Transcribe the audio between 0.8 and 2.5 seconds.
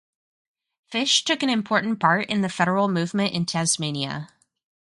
Fysh took an important part in the